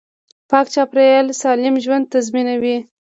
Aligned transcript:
پاک 0.49 0.67
چاپیریال 0.73 1.27
سالم 1.41 1.75
ژوند 1.83 2.05
تضمینوي 2.13 2.77